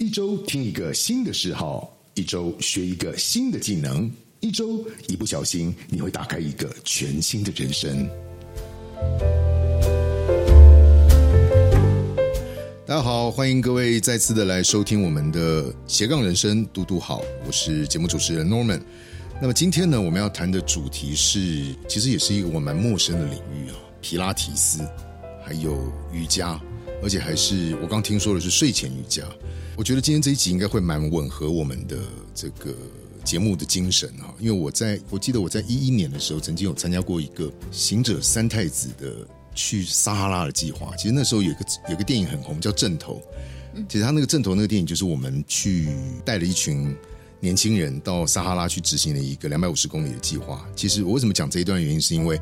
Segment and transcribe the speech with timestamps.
[0.00, 8.08] 一周听一个新的嗜好，一周学一个新的技能，一周一不小心你会打开一个全新的人生。
[12.86, 18.80] 大家好，欢迎各位再次的来收听我们的斜杠人生，嘟嘟好，我是节目主持人 Norman。
[19.38, 24.80] 那么今天呢，我们要谈的主题是，其实也是一个我蛮陌生的领域啊，皮拉提斯，
[25.44, 26.58] 还有瑜伽，
[27.02, 29.22] 而且还是我刚听说的是睡前瑜伽。
[29.80, 31.96] 我觉得今天这一集应该会蛮吻合我们的
[32.34, 32.76] 这个
[33.24, 39.26] 节目的精神啊，因为我在我记得我在一一年的时候，曾经有参加过一个行者三太子的。
[39.52, 41.58] 去撒哈拉的计划，其实那时候有个
[41.90, 43.20] 有个电影很红，叫《正头》。
[43.88, 45.88] 其实他那个《正头》那个电影，就是我们去
[46.24, 46.94] 带了一群
[47.40, 50.64] 年轻人到撒哈拉去执行了一个两百五十公里的计划。
[50.76, 52.40] 其实我为什么讲这一段原因，是因为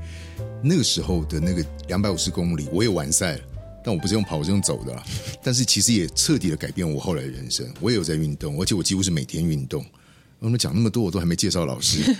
[0.62, 3.40] 那个时候的那个两百五十公里，我也完赛了，
[3.82, 5.04] 但我不是用跑，我是用走的啦。
[5.42, 7.66] 但是其实也彻底的改变我后来的人生。
[7.80, 9.84] 我也有在运动，而且我几乎是每天运动。
[10.40, 12.14] 我们讲那么多，我都还没介绍老师。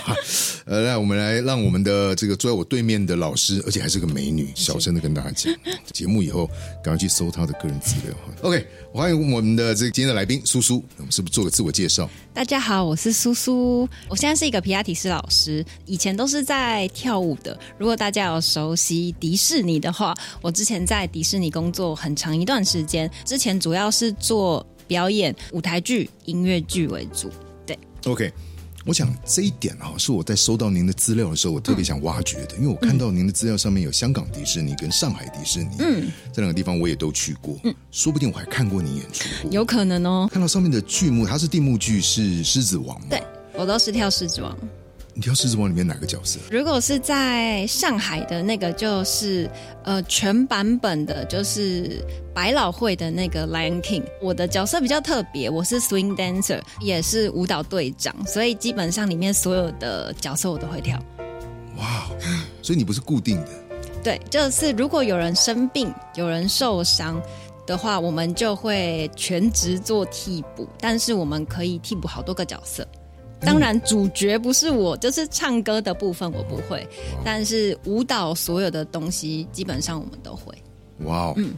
[0.66, 5.52] 呃，来，我们来让我们的这个坐在我对面的老师，而且还是个美女，小声的跟大家讲，
[5.90, 6.46] 节目以后
[6.84, 8.14] 赶快去搜她的个人资料。
[8.42, 12.08] OK，欢迎我们的这个今天的来宾苏苏，我们是不是做个自我介绍？
[12.34, 17.58] 大家好，我是苏苏，我现在是一个皮亚提斯老师，以前都是在跳舞的。
[17.78, 27.30] 如果大家有熟悉迪士尼的话，我之前在迪士尼工作很长一段时间，之前主要是做表演舞台剧、音乐剧为主。
[28.06, 28.32] OK，
[28.84, 40.28] 我想这一点哈是我在收到您的资料的时候，我特别想挖掘的，因为我看到您的资料上面有香港迪士尼跟上海迪士尼，嗯，这两个地方我也都去过，嗯，说不定我还看过你演出过，有可能哦。
[40.32, 43.06] 看到上面的剧目，它是定目剧是《狮子王》吗？
[43.10, 43.22] 对，
[43.54, 44.52] 我都是跳《狮子王》。
[45.14, 46.40] 你挑《狮子王》里面哪个角色？
[46.50, 49.50] 如果是在上海的那个，就是
[49.84, 54.02] 呃全版本的，就是百老汇的那个 Lion King。
[54.22, 60.98] 我的角色比较特别，我是 Swing Dancer，也是舞蹈队长，所以基本上里面所有的角色我都会跳。
[61.76, 62.06] 哇，
[62.62, 63.48] 所以你不是固定的？
[64.02, 67.20] 对，就是如果有人生病、有人受伤
[67.66, 72.86] 的话，我们就会全职做替补，但是我们可以替补好多个角色。
[73.44, 76.86] 当然，主角不是我，就是唱歌的部分我不会，
[77.24, 80.54] 但是舞蹈所有的东西基本上我们都会。
[81.04, 81.52] 哇哦，嗯，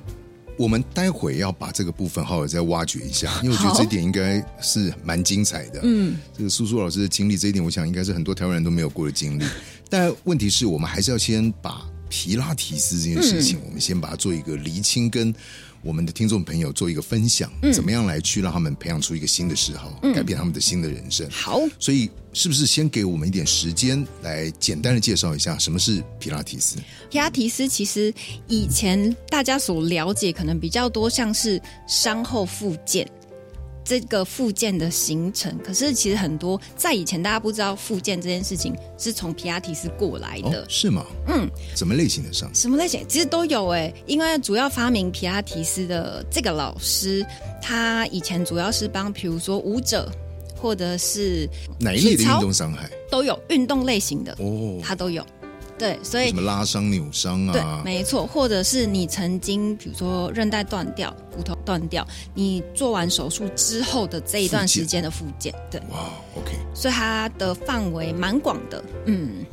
[0.57, 5.81] 我们待会要把这个部分好好再挖掘一下，因为我觉得这点应该是蛮精彩的。
[5.83, 9.45] 嗯，这个苏苏老师的经历，这一点我想应该是很多台湾人都没有过的经历。
[9.91, 15.35] 但问题是我们还是要先把皮拉提斯这件事情，我们先把它做一个厘清跟。
[15.83, 21.29] 我们的听众朋友做一个分享，怎么样来去让他们培养出一个新的嗜好，改变他们的新的人生？
[21.29, 26.77] 好，所以是不是先给我们一点时间来简单的介绍一下什么是皮拉提斯？
[27.11, 28.15] 皮拉提斯其实
[28.49, 33.07] 以前大家所了解可能比较多，像是伤后复健。
[33.85, 41.05] 这个复健的形成，可是其实很多在以前大家不知道复健这件事情是从皮亚提斯过来的，是吗？
[41.29, 42.53] 嗯，什么类型的伤？
[42.55, 43.05] 什么类型？
[43.07, 47.25] 其实都有哎，因为主要发明皮亚提斯的这个老师，
[47.61, 50.11] 他以前主要是帮，比如说舞者
[50.57, 55.25] 或者是哪一类的运动伤害都有，运动类型的哦，他都有。
[55.85, 57.53] 对，所以什么拉伤、扭伤啊？
[57.53, 69.45] 对，没错，或者是你曾经，比如说韧带断掉、骨头断掉，你做完手术之后的这一段时间的复健，对，哇，OK，所以它的范围蛮广的，嗯。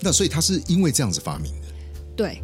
[0.00, 1.68] 那所以他是因为这样子发明的，
[2.14, 2.40] 对，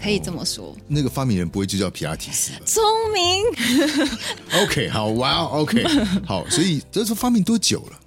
[0.00, 0.74] 可以这么说。
[0.86, 2.52] 那个发明人不会就叫皮亚提斯？
[2.64, 4.08] 聪明。
[4.62, 5.84] OK，好，哇，OK，
[6.24, 8.00] 好，所以这是发明多久了？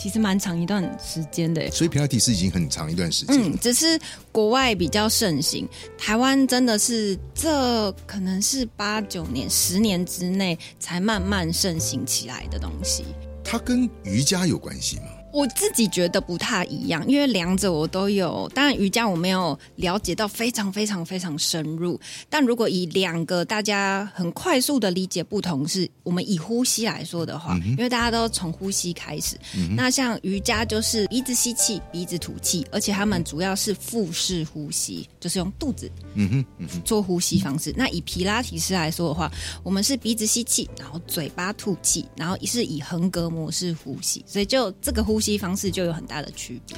[0.00, 3.36] 其实蛮长一段时间的，所以皮拉提斯已经很长一段时间。
[3.36, 3.98] 嗯，只是
[4.30, 13.04] 国外比较盛行，台湾真的是这可能是八九年、十年之内才慢慢盛行起来的东西。
[13.42, 15.06] 它跟瑜伽有关系吗？
[15.32, 18.50] 我自己觉得不太一样，因为两者我都有。
[18.54, 22.00] 当然瑜伽我没有了解到非常非常非常深入，
[22.30, 29.36] 但如果以两个大家很快速的理解不同，是我们以呼吸来说的话，因为大家都从呼吸开始。
[29.76, 37.74] 那像瑜伽就是鼻子吸气，鼻子吐气，而且他们主要是腹式呼吸，就是用肚子嗯哼做呼吸方式。
[37.76, 39.30] 那以皮拉提斯来说的话，
[39.62, 45.17] 我们是鼻子吸气，然后嘴巴吐气，然后是以横膈模式呼吸，所以就这个呼。
[45.18, 46.76] 呼吸方式就有很大的区别。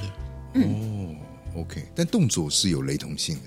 [0.63, 1.15] 哦
[1.57, 3.41] ，OK，但动作是有雷同性的，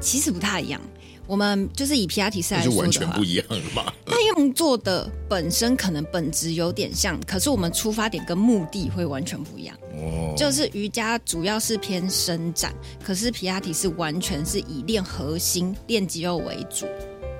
[0.00, 0.80] 其实不太一样。
[1.26, 3.92] 我们就是以皮亚提斯来说完全不一样了吧？
[4.08, 9.76] 那用做的本身可能本质有点像，可是我们出发点跟目的会完全不一样。
[9.92, 16.86] 哦，就是瑜伽主要是偏伸展，可是皮亚提斯完全是以练核心、练肌肉为主。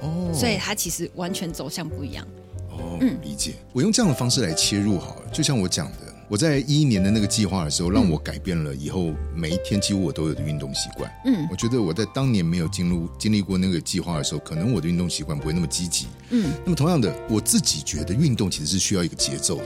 [0.03, 2.29] 哦，所以它其实完全走向不一样。
[2.69, 3.55] 哦，理解。
[3.73, 11.11] 我用这样的方式来切入好了，就像我讲的，我在一一年的那个计划的时候，让我改变了以后每一天几乎我都有的运动习惯。
[11.25, 16.07] 嗯，我觉得我在当年没有进入经历过那个计划的时候，可能我的运动习惯不会那么积极。
[16.29, 19.65] 嗯，那么同样的，我自己觉得运动其实是需要一个节奏的。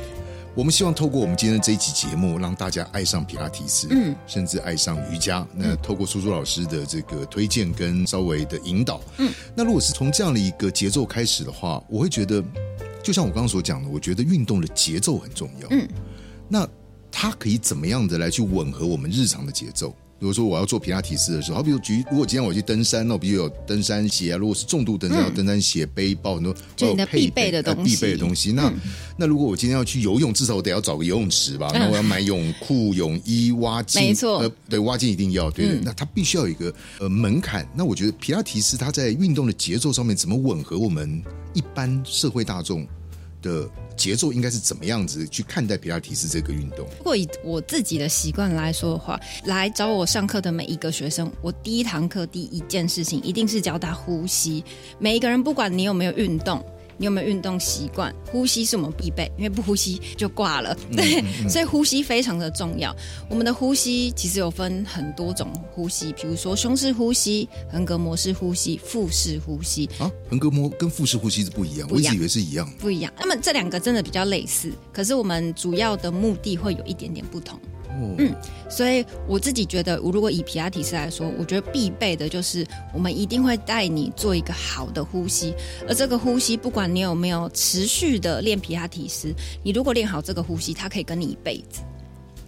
[0.55, 5.47] 我们希望透过我们今天的这一期节目，让大家爱上皮拉提斯，嗯，甚至爱上瑜伽。
[5.55, 12.43] 那透过苏苏老师的这个推荐跟稍微的引导，嗯，那如果是从这样的一个节奏开始的话，我会觉得，
[13.03, 15.69] 就像我刚刚所讲的，我觉得运动的节奏很重要。
[15.73, 15.87] 嗯，
[16.55, 16.69] 那
[17.11, 19.91] 它可以怎么样的来去吻合我们日常的节奏？
[20.21, 27.97] 比如说我要做皮拉提斯的时候，好比如举，如果今天我去登山，那我比如有登山鞋啊，如果是重度登山，要登山鞋、背包很多，就你的必备的东西。
[27.97, 28.53] 必备的东西。
[28.53, 28.73] 那
[29.17, 31.69] 那如果我今天要去游泳，至少我得要找个游泳池吧？
[31.75, 34.01] 那我要买泳裤、泳衣、蛙镜。
[34.01, 35.51] 没错，呃，对，蛙镜一定要。
[35.51, 37.69] 对，那它必须要有一个呃门槛。
[37.75, 41.21] 那我觉得皮拉提斯它在运动的节奏上面怎么吻合我们
[41.53, 42.87] 一般社会大众
[43.45, 43.71] 的？
[43.97, 46.85] 节奏应该是怎么样子去看待皮拉提斯这个运动？
[46.99, 54.65] 如果以我自己的习惯来说的话，来找我上课的每一个学生，我第一堂课第一件事情一定是教他呼吸。
[54.99, 56.61] 每一个人，不管你有没有运动。
[56.97, 58.15] 你有没有运动习惯？
[58.31, 60.77] 呼吸是我们必备，因为不呼吸就挂了。
[60.97, 62.95] 对，所以呼吸非常的重要。
[63.29, 69.89] 我们的呼吸其实有分很多种呼吸，比如说胸式呼吸、横膈膜式呼吸、腹式呼吸。
[69.99, 72.71] 啊，横膈膜跟腹式呼吸是不一样，我一直以为是一样。
[72.79, 73.13] 不一样。
[73.19, 77.59] 那么这两个真的比较类似，可是我们主要的目的会有一点点不同。
[78.19, 78.35] 嗯，
[78.69, 85.55] 所以我自己觉得，如果以皮亚提斯来说，我觉得必备的就是我们一定会带你做一个好的呼吸，
[85.89, 91.83] 而这个呼吸，不管你有没有持续的练皮亚提斯，你如果练好这个呼吸，它可以跟你一辈子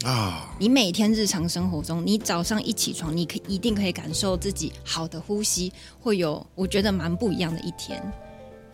[0.04, 0.54] 啊！
[0.58, 8.00] 你每天日常生活中，你早上一起床，你可一定可以感受自己好的呼吸，会有我觉得蛮不一样的一天。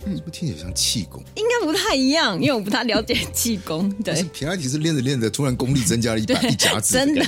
[0.04, 1.22] 嗯，不听起来像气功？
[1.36, 3.88] 应该不太一样，因为我不太了解气功。
[4.02, 7.24] 对，平安提是练着练着，突然功力增加了一百 一甲子，真的，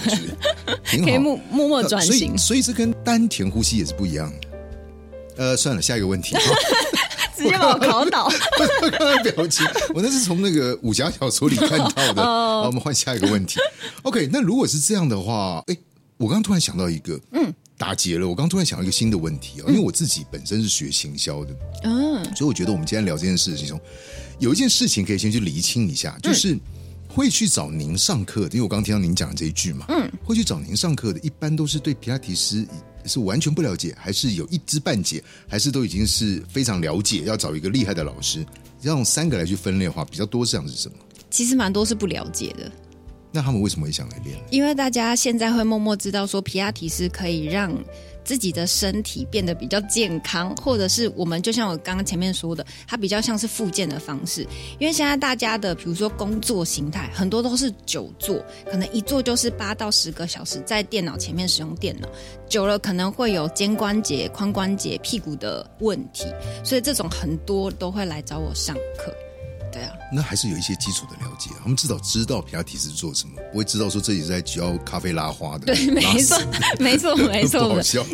[0.86, 2.36] 可以默默默转型。
[2.36, 4.48] 所以这跟丹田呼吸也是不一样的。
[5.36, 6.36] 呃，算了，下一个问题，
[7.36, 8.28] 直接把我考倒。
[8.80, 12.22] 刚刚表情，我那是从那个武侠小说里看到的。
[12.22, 13.58] 好，我们换下一个问题。
[14.02, 15.76] OK，那如果是这样的话，哎，
[16.16, 17.52] 我刚刚突然想到一个，嗯。
[17.84, 23.78] 打结了，我刚突然想到一个新的问题啊，因为我自己本身是学行销的，嗯，所以我觉得我们今天聊这件事情中，
[24.38, 26.58] 有一件事情可以先去厘清一下，就是
[27.06, 32.66] 会去找您上课，因为我刚听到您讲的这一句嘛，嗯，会去找您上课的，一般都是对皮拉提斯
[33.04, 38.46] 是完全不了解，还是有一知半解，还是都已经是非常了解，要找一个厉害的老师，
[38.80, 40.96] 让三个来去分类的话，比较多这样是什么？
[41.30, 42.72] 其实蛮多是不了解的。
[43.34, 44.38] 那他们为什么会想来练？
[44.50, 47.76] 因为大家现在会默默知道说，皮亚提斯可以让
[48.22, 54.42] 自己的身体变得比较健康，或者是我们就像我刚刚前面说的，它比较像是复健的方式。
[54.78, 58.40] 因为现在大家的比如说工作形态很多都是久坐，
[58.70, 62.08] 可能一坐就是八到十个小时在电脑前面使用电脑，
[62.48, 66.26] 久了可能会有肩关节、髋关节、屁股的问题，
[66.62, 69.12] 所以这种很多都会来找我上课。
[69.74, 75.66] 对啊，那还是有一些基础的了解，他们至少知道皮亚提是做什么，不会知道说这里在教咖啡拉花的。
[75.74, 76.38] 对，没错，
[76.78, 78.06] 没错， 没错，不好笑。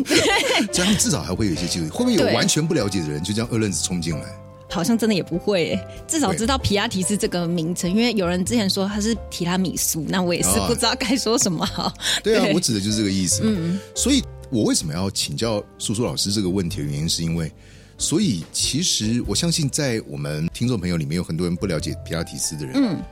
[0.73, 4.25] 这样至少还会有一些基础，会不会有完全不了解的人就这样二愣子冲进来？
[4.71, 5.79] 好像真的也不会，
[6.09, 11.93] 至少知道皮亚提斯这个名称，因为有人之前说他是提拉米苏，那我也是不知道该说什么 好。
[12.23, 13.43] 对啊，我指的就是这个意思。
[13.45, 17.53] 嗯，所以我为什么要请教叔叔老师这个问题的原因，是因为。
[18.01, 23.03] 所以，其实我相信，在我们听众朋友里面有很多人不了解皮拉提斯的人，嗯，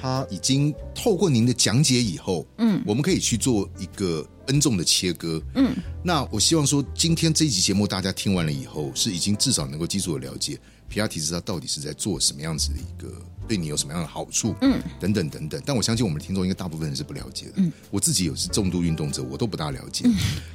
[0.00, 13.12] 他已经透过您的讲解以后，嗯，我们可以去做一个恩重的切割，嗯，那我希望说，今天这一集节目大家听完了以后，是已经至少能够基础的了解皮亚提斯他到底是在做什么样子的一个。
[13.48, 14.54] 对你有什么样的好处？
[14.60, 15.58] 嗯，等等等等。
[15.64, 17.52] 但我相信我们的听众应该大部分人是不了解的。
[17.56, 20.04] 嗯，我自己也是重度运动者，我都不大了解。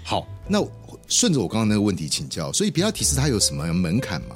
[0.04, 0.64] 好，那
[1.08, 4.36] 顺着我刚刚那个问题请教，所以比亚提斯它有什么门槛吗？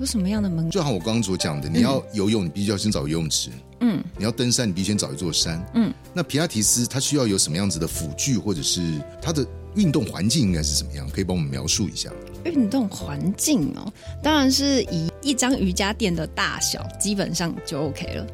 [0.00, 0.70] 有什么样的门槛？
[0.70, 3.50] 就像我刚刚所讲的，你要游泳，你必须要先找游泳池。
[3.80, 5.62] 嗯，你要登山，你必须先找一座山。
[5.74, 8.80] 嗯，那皮亚提斯它需要有什么样子的辅具，或者是
[9.20, 11.06] 它的运动环境应该是什么样？
[11.10, 12.10] 可以帮我们描述一下。
[12.44, 13.92] 运动环境哦，
[14.22, 18.26] 当然是以一张瑜伽垫的大小，基本上就 OK 了。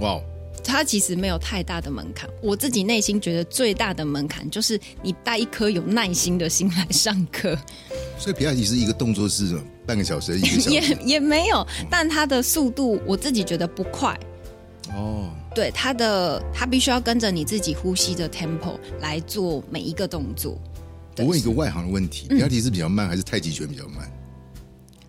[0.00, 0.20] 哇，
[0.64, 2.28] 它其实没有太大的门槛。
[2.42, 7.56] 我自己内心觉得最大的门槛就是你带一颗有耐心的心来上课。
[8.18, 14.18] 所以皮亚提是一个动作是半个小时，一个小时 也也没有，但它的速度我自己觉得不快。
[14.94, 20.60] 哦，对，它的它必须要跟着你自己呼吸的 tempo 来做每一个动作。
[21.18, 24.12] 我问一个外行的问题：皮亚提是比较慢，还是太极拳比较慢？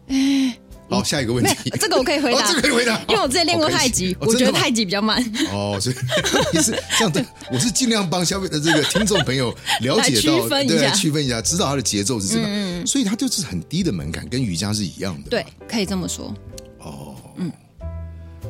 [0.08, 0.58] 哎，
[0.96, 5.24] 好，下一个问题，这个我可以回答，这个可以回答，因为我之前练过太极，我觉得太极比较慢。
[5.52, 5.96] 哦，所以
[6.54, 9.50] 你是这样的，我是尽量帮消费的这个听众朋友
[9.82, 15.30] 了解到， 对，区分一下，知道他的节奏是什么，所以它就是很低的门槛，跟瑜伽是一样的。
[15.30, 16.34] 对，可以这么说。
[16.80, 17.52] 哦，嗯，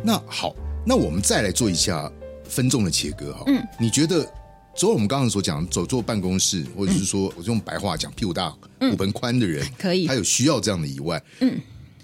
[0.03, 2.11] 那好，那我们再来做一下
[2.47, 3.43] 分众的切割哈。
[3.47, 4.27] 嗯，你觉得？
[4.75, 11.61] 除了我们刚刚所讲走坐办公室，或者是说我用白话讲屁股大、骨盆宽的人，可以，他有需要这样的以外，嗯，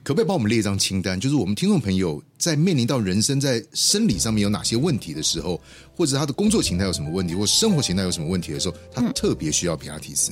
[0.10, 1.20] 可不可以帮我们列一张清单？
[1.20, 5.62] 就是我们听众朋友在面临到人生在生理上面有哪些问题的时候，
[5.96, 10.32] 或者他的工作形态有什么问题，或生活形态有什么问题的时候，他特别需要皮亚提斯。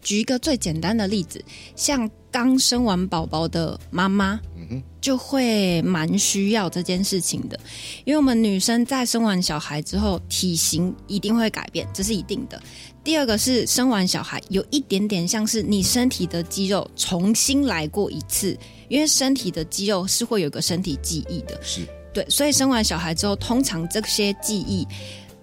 [0.00, 1.44] 举一个最简单的例子，
[1.76, 7.60] 像刚生完宝宝的妈妈，嗯哼，就会蛮需要这件事情的，
[8.06, 12.58] 因为我们女生在生完小孩之后，体型一定会改变，这是一定的。
[13.02, 24.86] 第二个是生完小孩有一点点像是你身体的肌肉重新来过一次，因为身体的肌肉是会有个身体记忆的，是对，所以生完小孩之后，通常这些记忆。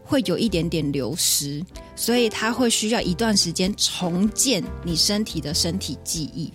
[0.03, 6.51] 会有一点点流失，所以他会需要一段时间重建你身体的身体记忆，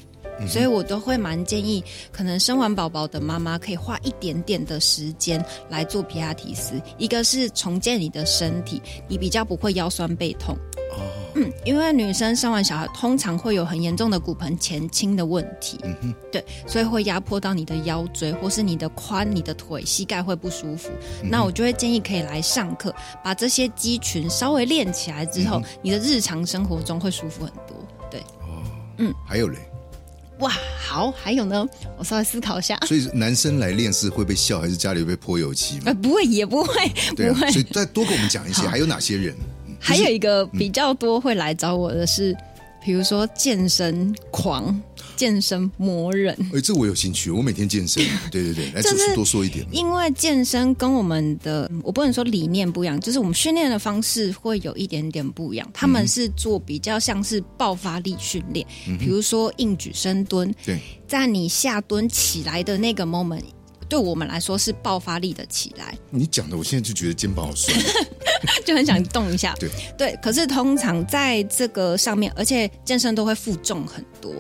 [0.46, 10.54] 所以我都会蛮建议，可能生完宝宝的妈妈可以花一点点的时间来做皮亚提斯，一个是重建你的身体，你比较不会腰酸背痛。
[11.36, 20.88] 嗯，因为女生生完小孩通常会有很严重的骨盆前倾的问题，嗯哼，对，所以会压迫到你的腰椎，或是你的髋、你的腿、膝盖会不舒服。
[21.22, 27.76] 那我就会建议可以来上课，把这些肌群稍微练起来之后，你的日常生活中会舒服很多。
[28.10, 28.64] 对，哦，
[28.96, 29.58] 嗯，还有嘞，
[30.38, 31.66] 哇，好，还有呢，
[31.98, 32.78] 我稍微思考一下。
[32.86, 35.82] 所以男生来练是会被笑，还是家里被泼油漆吗？
[35.86, 37.50] 呃，不会，也不会，不会。
[37.52, 39.36] 所以再多跟我们讲一些，还有哪些人？
[39.78, 42.37] 还有一个比较多会来找我的是，
[42.85, 44.80] 比如说健身狂、
[45.16, 46.37] 健身魔人。
[46.54, 48.04] 哎，这我有兴趣，我每天健身。
[48.30, 49.66] 对对对，来就是多说一点。
[49.71, 55.68] 因为健身跟我们的，我不能说理念不一样，就是我们训练的方式会有一点点不一样。
[55.73, 58.66] 他们是做比较像是爆发力训练，
[58.99, 60.54] 比如说硬举、深蹲。
[60.64, 63.42] 对，在你下蹲起来的那个 moment。
[63.88, 65.96] 对我们来说是爆发力的起来。
[66.10, 67.78] 你讲的，我现在就觉得肩膀好酸，
[68.64, 69.54] 就很想动一下。
[69.58, 74.32] 对对，可是通常在这个上面，而且健身都会负重很多，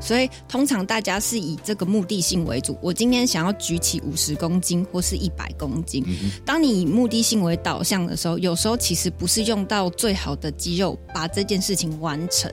[0.00, 2.78] 所以通常大家是以这个目的性为主。
[2.80, 6.04] 我今天想要举起五十公斤或是一百公斤。
[6.44, 12.52] 当你以目的性为导向的时候，有时候其实不是用到最好的肌肉把这件事情完成，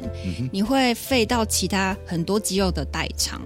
[0.52, 3.42] 你会费到其他很多肌肉的代偿。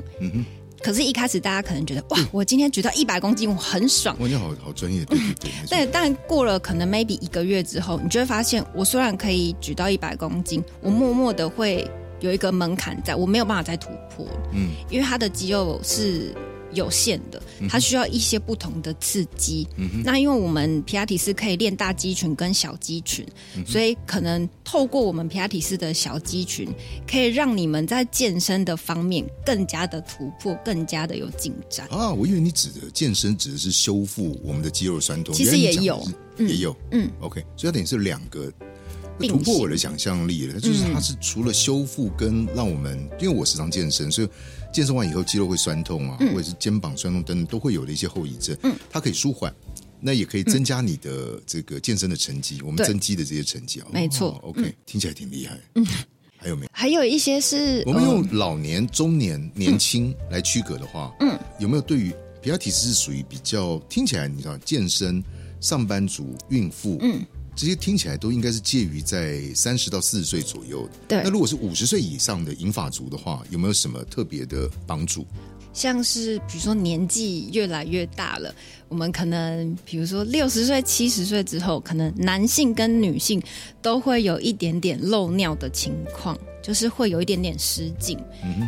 [0.84, 4.16] 可是，一开始大家可能觉得，哇，我今天举到一百公斤，我很爽。
[4.20, 5.52] 哇，你好好专业，对对对。
[5.70, 14.28] 对，但过了可能 maybe 一个月之后，你就会发现，我虽然可以举到一百公斤，我默默的会有一个门槛，在我没有办法再突破。
[14.52, 16.36] 嗯，因为他的肌肉是。
[16.74, 19.68] 有限的，它需要一些不同的刺激。
[20.03, 23.25] 那因为我们皮亚提斯可以练大肌群跟小肌群，
[23.65, 26.68] 所以可能透过我们皮亚提斯的小肌群，
[27.08, 31.88] 可以让你们在健身的方面更加的突破，更加的有进展。
[31.89, 36.03] 啊，我以为你指的健身指的是修复我们的肌肉酸痛，其实也有，
[36.38, 36.75] 也有。
[36.92, 38.51] 嗯，OK，所以它等于是两个
[39.20, 40.60] 突破我的想象力了。
[40.60, 44.30] 就是它是除了修复跟让我们，因为我时常健身，所以。
[44.74, 48.58] 健身完以后，肌肉会酸痛啊，或者是肩膀酸痛等等，都会有的一些后遗症。
[48.63, 49.53] 嗯，它可以舒缓，
[50.01, 53.88] 那也可以增加你的这个健身的成绩，我们增肌的这些成绩啊。
[53.94, 55.58] 没错，OK，听起来挺厉害。
[55.75, 55.86] 嗯，
[56.38, 56.72] 还有没有？
[56.74, 62.12] 还有一些是我们用老年、中年、年轻来区隔的话，嗯，有没有对于
[62.42, 65.24] 比较体质是属于比较听起来你知道健身、
[65.62, 67.24] 上班族、孕妇，嗯。
[67.55, 70.89] 这些听起来都应该是介于在三十到四十岁左右。
[71.07, 75.25] 对，那如果是五十岁以上的银发族的话，有没有什么特别的帮助？
[75.74, 78.53] 像是比如说年纪越来越大了，
[78.89, 83.41] 我们可能比如说六十岁、七十岁之后，可能男性跟女性
[83.81, 86.38] 都会有一点点漏尿的情况。
[86.63, 88.17] 就是会有一点点失禁，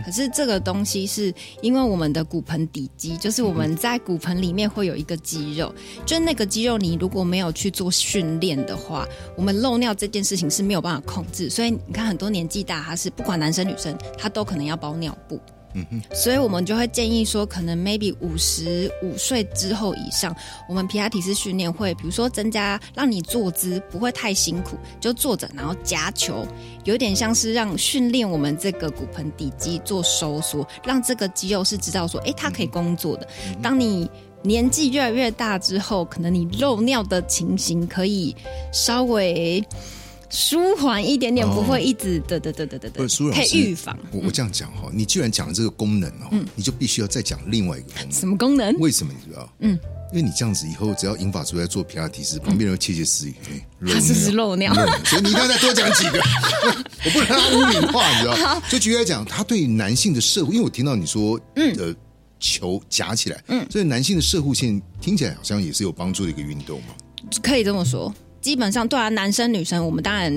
[0.05, 5.73] 可是这个东西是因为我们的骨盆底肌，就是我们在骨盆里面会有一个肌肉，
[6.05, 15.39] 就那个肌肉你如果没有去做训练的话，我们漏尿这件事情是没有办法控制，所以你看很多年纪大，他是不管男生女生，他都可能要包尿布。
[15.77, 20.34] 嗯哼，所以我们就会建议说，可能 maybe 五十五岁之后以上，
[20.70, 26.48] 我们皮亚提斯训练会，比如说增加让你坐姿不会太辛苦，就坐着然后夹球，
[26.86, 33.27] 有点像是让训练我们这个骨盆底肌做收缩，让这个肌肉是知道说，哎，它可以工作的。
[33.62, 34.10] 当你
[34.41, 38.34] 年纪越来越大之后，可能你漏尿的情形可以
[38.72, 39.62] 稍微。
[40.29, 43.98] 舒缓一点点，哦不会一直对对对对对对可以预防。
[44.12, 48.12] 我我这样讲哈，你既然讲了这个功能哦，嗯你就必须要再讲另外一个功能。
[48.13, 48.74] 什么功能？
[48.79, 49.50] 为什么你知道？
[49.60, 49.77] 嗯，
[50.12, 54.74] 因为你这样子以后只要银发族在做皮拉提斯，旁边人会窃窃私语，哎他是不是漏尿？
[55.05, 56.20] 所以你一定要再多讲几个，
[57.05, 58.62] 我不能让他污名化，你知道？
[58.70, 61.96] 就举例来讲，他对男性的射护，因为我听到你说，嗯，呃，
[62.39, 66.88] 球夹起来，嗯，所以男性的射护线听起来好像也是有帮助的一个运动嘛。
[67.41, 68.13] 可以这么说。
[68.45, 70.31] 基本上，对啊，男生女生，我们当然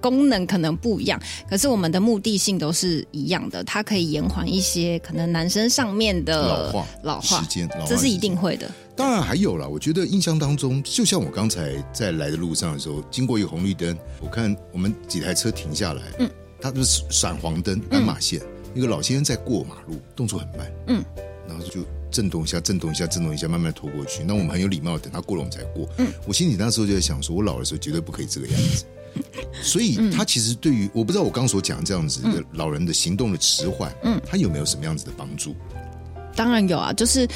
[0.00, 3.64] 功能可能不一样，可是我们的目的性都是一样的。
[3.64, 8.70] 它可以延缓一些可能男生上面的老化老化时间这是一定会的。
[8.94, 16.30] 当然还有啦，我觉得印象当中，就像我刚才在来的路上的时候，经过一个红绿灯，我看我们几台车停下来，嗯，
[16.60, 18.40] 它就是闪黄灯、斑马线，
[18.76, 21.04] 一个老先生在过马路，动作很慢，嗯，
[21.48, 24.22] 然后就震动一下、震动一下、震动一下，慢慢拖过去。
[24.24, 25.88] 那我们很有礼貌等他过了，我们才过。
[25.98, 28.84] 嗯，我心里那时候就在想说，我老的时候绝对不可以这个样子。
[29.62, 35.54] 所以他其实对于我不知道我刚所讲这样子的老人的行动的迟缓，嗯，他有没有什么样子的帮助？
[36.36, 37.28] 当然有啊，就是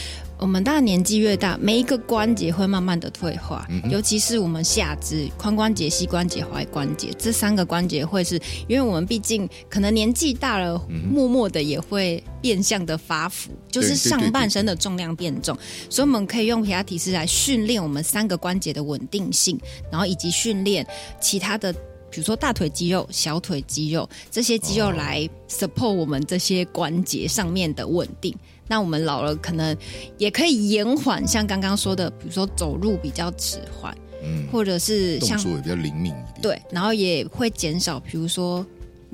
[0.44, 10.78] 我们当然年纪越大，每一个关节会慢慢的退化，尤其是我们下肢、髋关节、膝关节、踝关节这三个关节，会是因为我们毕竟可能年纪大了，
[11.10, 15.56] 默默的也会变相的发福，就是上半身的重量变重，
[15.88, 19.58] 所以我们可以用皮拉提斯来训练我们三个关节的稳定性，
[19.90, 20.86] 然后以及训练
[21.22, 21.74] 其他的。
[22.14, 28.32] 比如说大腿肌肉、小腿肌肉这些肌肉来 support 我们这些关节上面的稳定。
[28.68, 29.76] 那我们老了可能
[30.16, 33.92] 也可以延缓，像刚刚说的，比如说走路比较迟缓，
[34.22, 36.40] 嗯，或者是像动作也比较灵敏一点。
[36.40, 38.64] 对，然后也会减少，比如说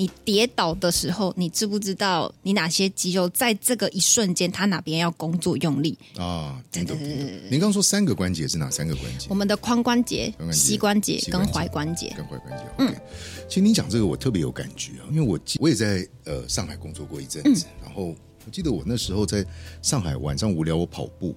[0.00, 5.98] 你跌倒的时候，你知不知道你哪些肌肉在这个一瞬间，它哪边要工作用力？
[6.16, 7.28] 啊，听懂听懂。
[7.50, 9.34] 您刚说三个关节是哪三个关节我？
[9.34, 12.64] 们的髋关节膝关节跟踝关节，跟踝关节。
[12.78, 12.98] OK，、
[13.46, 18.14] 其实你讲这个我特别有感觉啊，因为我我也在呃上海工作过一阵子，然后
[18.46, 19.44] 我记得我那时候在
[19.82, 21.36] 上海晚上无聊我跑步，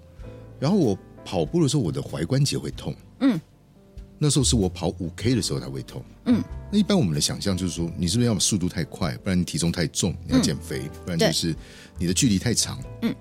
[0.57, 3.37] 然后我跑步的时候我的踝关节会痛，嗯，
[4.17, 11.55] 那时候是我跑五 K 的时候才会痛，嗯，那一般我们的想象就是说你是不是要速度太快，不然你体重太重，你要减肥，不然就是
[11.97, 13.13] 你的距离太长，嗯。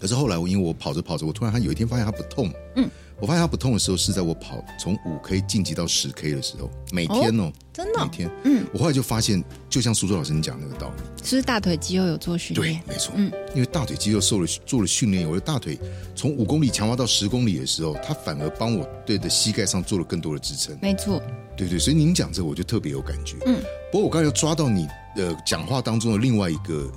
[0.00, 2.88] 可是后来我因为我跑着跑着，我突然他有一天发现它不痛，嗯，
[3.20, 8.00] 我发现它不痛的时候是在我跑从五 K 晋级到十 K 的时候，每天哦，真的？
[8.00, 12.64] 哦、每天，嗯，我后来就发现，就像苏苏老师你讲那个道理，是不是大腿肌肉有做训练？
[12.64, 15.78] 对练？，没错，嗯，因为大腿肌肉受了做了训练，我的大腿
[16.16, 21.22] 从五公里强化到十公里的时候，它反而帮我对的膝盖上做了更多的支撑，没错，
[21.56, 23.60] 对对，所以您讲这个我就特别有感觉，嗯，
[23.92, 26.90] 不过我刚才又抓到你的讲话当中的另外一个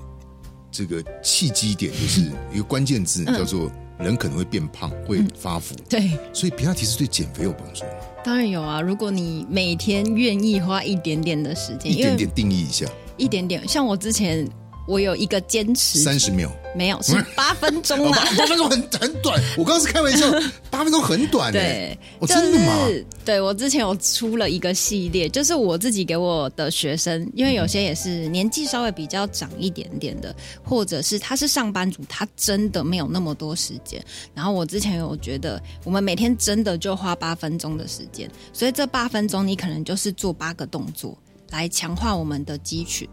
[0.71, 3.69] 这个契机点，就是一个关键字叫做
[4.03, 7.91] 人可能会变胖，会发福，对，所以皮拉提是对减肥有帮助吗？
[8.23, 8.79] 当然有啊。
[8.81, 12.85] 如果你每天愿意花一点点的时间，一点点定义一下，
[13.17, 14.47] 一点点，像我之前
[14.87, 16.51] 我有一个坚持，三十秒。
[16.75, 18.37] 没有是 八分钟哦，啦八。
[18.37, 20.25] 八分钟很很短，我刚刚是开玩笑，
[20.71, 22.87] 八分钟很短对哎，，哦，真的吗？
[22.87, 34.03] 是对我之前有出了一个系列，就是我自己给我的学生，因为有些也是年纪稍微比较长一点点的，或者是他是上班族，他真的没有那么多时间。
[34.33, 41.17] 然后我之前有觉得，我们每天真的就花八分钟的时间，所以这八分钟你可能就是做八个动作
[41.51, 43.07] 来强化我们的肌群。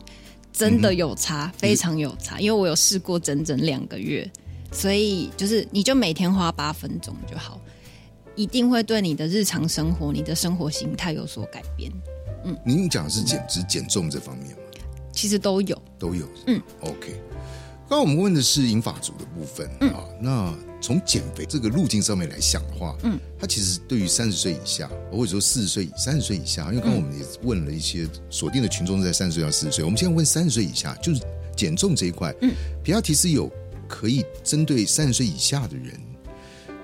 [0.53, 4.29] 真的有差，非常有差，因为我有试过整整两个月，
[4.73, 7.59] 所以就是你就每天花八分钟就好，
[8.37, 11.93] 一定会对你的日常生活、你的生活形态有所改变。
[12.45, 12.57] 嗯。
[12.64, 14.57] 您讲的是减脂减重这方面吗？
[15.12, 17.21] 其实都有，都有，嗯，OK。
[17.88, 19.90] 刚刚我们问的是银发族的部分、嗯。
[19.90, 31.21] 啊，那从减肥这个路径上面来想的话，嗯，它其实对于三十岁以下，或者说四十岁、三十岁以下，因为刚刚我们也问了一些锁定的群众在三十岁到四十岁，我们现在问三十岁以下，就是
[31.57, 33.51] 减重这一块，嗯，皮亚提斯有
[33.88, 36.01] 可以针对三十岁以下的人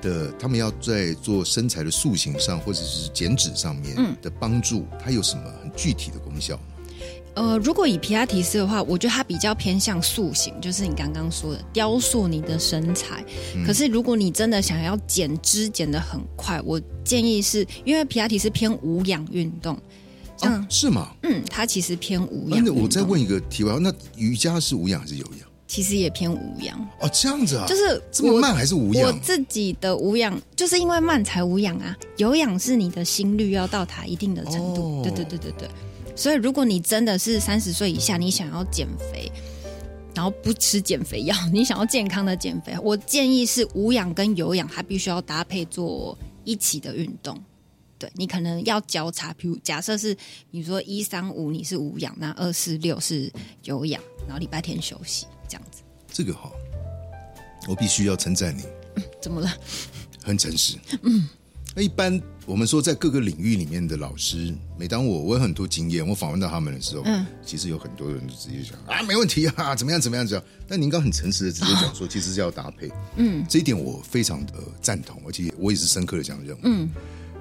[0.06, 6.62] 的，他们要在做身材的塑形上或者是减脂上面的帮助，它有什么很具体的功效吗？
[7.34, 13.22] 呃，如果以皮拉提斯的话，我觉得它比较偏向塑形，就是你刚刚说的雕塑你的身材。
[13.66, 19.78] 可是如果你真的想要减脂减得很快，我建议是因为皮拉提斯偏无氧运动，
[20.40, 21.14] 嗯、啊，是吗？
[21.24, 22.82] 嗯，它其实偏无氧运动。
[22.82, 25.46] 我再问一个题外话，那瑜伽是无氧还是有氧？
[25.66, 26.78] 其实也偏无氧。
[27.00, 29.12] 哦，这样子啊，就是我这么慢还是无氧我？
[29.22, 31.96] 自己的无氧，就是因为慢才无氧啊。
[32.16, 35.68] 有氧是你的心率要到达一定的程度，哦对对对对对。
[36.14, 39.30] 所以如果你真的是三十岁以下，你想要减肥，
[40.14, 47.38] 然后不吃减肥药， 你想要健康的减肥，我建议是无氧跟有氧，它必须要搭配做一起的运动。
[47.98, 50.14] 对你可能要交叉，比如假设是
[50.50, 53.32] 你说一三五你是无氧，那二四六是
[53.64, 55.82] 有氧，然后礼拜天休息这样子。
[56.12, 56.50] 这个哈，
[57.68, 58.62] 我必须要称赞你，
[59.20, 59.52] 怎么了？
[60.22, 60.76] 很诚实。
[61.02, 61.28] 嗯，
[61.74, 70.52] 那一般我们说在各个领域里面的老师，每当我我有很多经验，我访问到他们的时候，嗯，其实有很多人就直接讲啊，没问题啊，怎么样怎么样怎么样。
[70.66, 76.90] 但您刚很诚实的直接讲说，其实是要搭配，嗯，这一点我非常的赞同，而且我也是深刻的这样认为，嗯。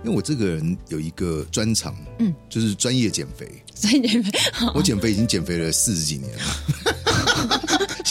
[0.03, 3.51] 因为我这个人有一个专长，嗯，就是专业减肥。
[3.73, 4.31] 专业减肥，
[4.75, 7.61] 我减肥已经减肥了四十几年了，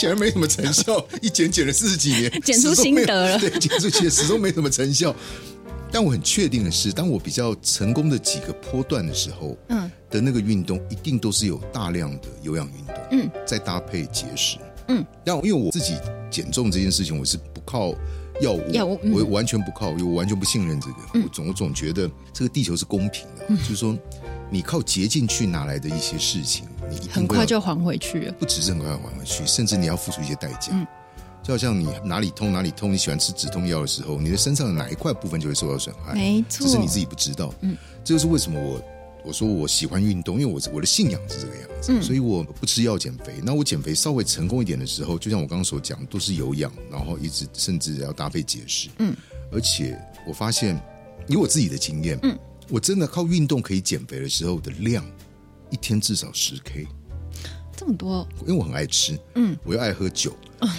[0.05, 1.03] 显然没什么成效。
[1.23, 3.39] 一减减了四十几年，减出心得了。
[3.41, 5.15] 对，减出其始终没什么成效。
[5.91, 15.03] 但我很确定的是，当我比较成功的几个波段的时候，嗯，的那个运动一定都是有大量的有氧运动，嗯，再搭配节食，嗯。
[15.25, 15.95] 但因为我自己
[16.31, 17.95] 减重这件事情，我是不靠。
[18.41, 18.53] 药
[18.85, 20.97] 物，我完全不靠，我完全不信任这个。
[21.15, 23.97] 我总我总觉得这个地球是公平的，就是说，
[24.51, 28.33] 你靠捷径去拿来的一些事情，你很快就还回去了。
[28.33, 30.73] 不只是很快还回去，甚至你要付出一些代价。
[31.43, 36.15] 就好像你哪里痛哪里痛，你喜欢吃止痛药的时候，你的身上的哪一块部分就会受到损害。
[36.15, 37.53] 没错，只是你自己不知道。
[37.61, 38.81] 嗯，这就是为什么我。
[39.27, 43.33] 我说我喜欢运动，因为我我的信仰是这个样子，所以我不吃药减肥。
[43.43, 48.91] 那我减肥稍微成功一点的时候，就像我刚刚所讲，都是有氧，然后一直甚至要搭配节食。
[48.99, 49.17] 嗯，
[49.51, 50.79] 而且我发现，
[51.27, 55.03] 以我自己的经验，嗯，我真的靠运动可以减肥的时候的量，
[55.75, 56.87] 一天至少十 K。
[57.77, 60.33] 这么多，因为我很爱吃，嗯，我又爱喝酒，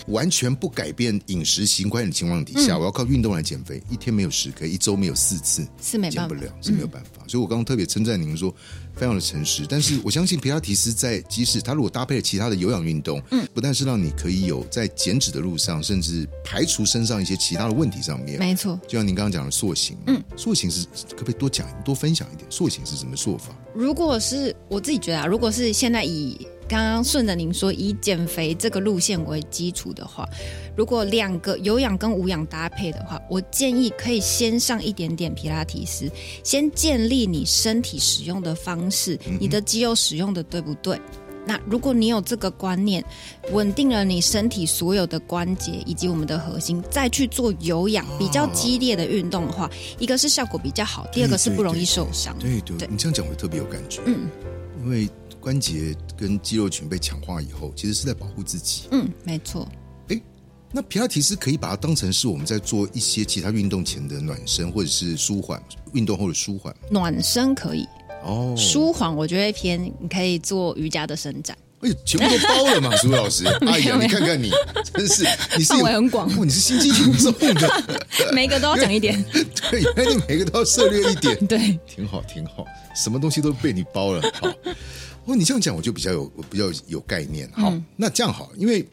[0.08, 7.24] 完全不改变饮食习惯的情况底下，我要靠运动来减肥，一天没有十 K，一周没有四次，是没减不了，是没有办法。
[7.28, 8.54] 所以我刚刚特别称赞您说，
[8.96, 9.66] 非常的诚实。
[9.68, 18.80] 但是我相信皮拉提斯在即使他如果搭配了其他的有氧运动，嗯，不但是让你可以有在减脂的路上，甚至排除身上一些其他的问题上面，没错。
[18.88, 22.46] 就像您刚刚讲的塑形，嗯，塑形是可不可以多讲多分享一点？
[22.52, 23.56] 塑形是什么做法？
[23.74, 30.28] 如果是我自己觉得啊，如果是现在以刚刚顺着您说，以减肥这个路线为基础的话，
[30.76, 36.10] 如果两个有氧跟无氧搭配的话，我建议可以先上一点点皮拉提斯，
[36.44, 41.00] 先建立你身体使用的方式，你的肌肉使用的对不对？
[41.48, 43.06] 那如果你有这个观念，
[43.52, 52.36] 稳定了你身体所有的关节以及我们的核心，再去做有氧比较激烈的运动的话，一个是效果比较好，第二个是不容易受伤。
[52.40, 54.02] 对对，你这样讲我特别有感觉。
[54.06, 54.28] 嗯，
[54.84, 55.08] 因为。
[55.46, 58.86] 关节跟肌肉群被强化以后，其实是在保护自己。
[58.90, 59.70] 嗯，没错。
[60.08, 60.20] 哎，
[60.72, 65.62] 那皮拉提斯可以把它当成是我们在做一些其他运动前的暖身，或者是舒缓
[65.94, 66.76] 运动后的舒缓。
[66.90, 67.88] 暖身可以
[68.24, 71.56] 哦，舒缓我觉得偏你可以做瑜伽的伸展。
[71.82, 73.46] 哎，全部都包了嘛，苏老师。
[73.70, 74.50] 哎呀，你看看你，
[74.96, 75.24] 真是
[75.60, 78.00] 你范围很广，你是心机挺重的，
[78.34, 79.24] 每个都要讲一点。
[79.70, 81.38] 对，原来你每个都要涉略一点。
[81.46, 84.22] 对，挺好，挺好，什么东西都被你包了。
[84.42, 84.52] 好。
[85.26, 87.50] 哦，你这样讲我就比较有比较有概念。
[87.52, 88.88] 好，那这样好，因为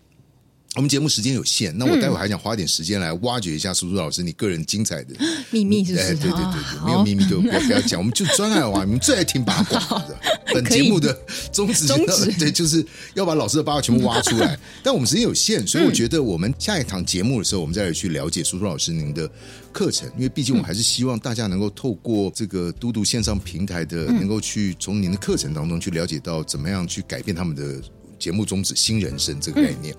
[0.74, 5.14] 我们节目时间有限，那我待会还想花点时间来挖掘一下苏苏老师你个人精彩的
[5.52, 6.14] 秘密，是不是？
[6.14, 10.18] 对对对对，没有秘密就不要不要讲，我们就专爱挖， 你们最爱听八卦的。
[10.54, 11.14] 本节目的
[11.52, 14.58] 宗旨，宗旨 对，就是要把老师的八卦全部挖出来。
[14.82, 19.30] 但我们时间有限，所以我觉得我们下一堂节目的时候，我们再来去了解苏苏老师您的。
[19.72, 27.80] 课程，因为毕竟我还是希望大家能够透过这个嘟嘟线上平台的，能够去从您的课程当中去了解到怎么样去改变他们的
[28.18, 29.96] 节目宗旨“新人生”这个概念。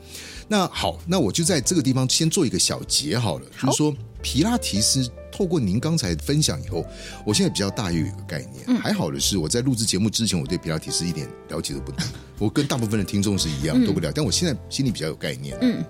[0.48, 6.86] 那好，那我就在这个地方先做一个小结好了，就是说皮拉提斯透过您刚才分享以后，
[7.26, 8.78] 我现在比较大约有一个概念。
[8.80, 12.06] 还好的是，我在录制节目之前，我对皮拉提斯一点了解都不多，
[12.40, 14.12] 我跟大部分的听众是一样，都不了。
[14.14, 15.84] 但我现在心里比较有概念，嗯，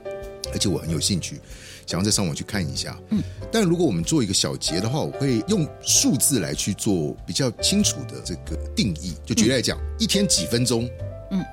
[0.51, 1.39] 而且我很有兴趣。
[1.85, 9.13] 想要再上网去看一下，嗯，但如果我们做一个小结的话，我会用数字来去做比较清楚的这个定义。
[9.25, 10.89] 就举例来讲，一天几分钟，
[11.31, 11.43] 嗯，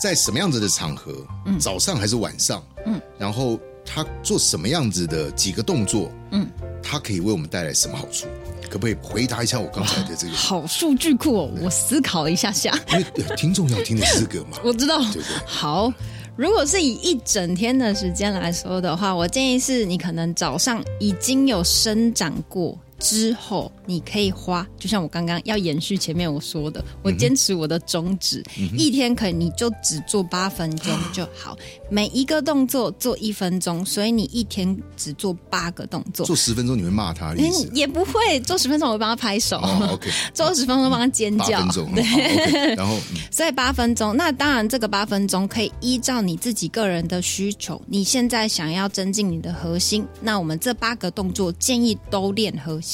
[0.00, 1.12] 在什么样子的场合，
[1.46, 6.46] 嗯，早上还是晚上，嗯，然后他做什么样子的几个动作，嗯，
[6.82, 8.26] 他可以为我们带来什么好处？
[8.68, 10.34] 可不可以回答一下我刚才的这个？
[10.34, 13.04] 好数据库，哦，我思考一下下，因为
[13.36, 15.92] 听众要听的是这个嘛，我知道，对对好。
[16.36, 22.76] 如果是以一整天的时间来说的话，我建议是你可能早上已经有生长过。
[23.04, 28.42] 之后，你可以花，就像我刚刚要延续前面我说的，我坚持我的宗旨，
[28.78, 31.54] 一天可以你就只做八分钟就好，
[31.90, 36.24] 每一个动作做一分钟，所以你一天只做八个动作。
[36.24, 37.34] 做十分钟你会骂他？
[37.74, 39.58] 也不会，做十分钟我会帮他拍手。
[39.58, 41.60] 哦 OK， 做二十分钟帮他尖叫。
[41.94, 42.96] 对，然后
[43.30, 52.80] 所以八分钟，那当然这个八分钟可以依照你自己个人的需求，你现在想要增进你的核心，那我们这八个动作建议都练核。
[52.80, 52.93] 心，